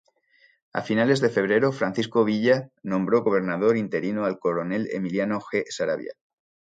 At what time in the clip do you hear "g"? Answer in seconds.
5.39-5.63